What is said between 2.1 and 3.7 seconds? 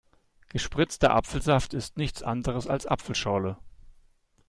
anderes als Apfelschorle.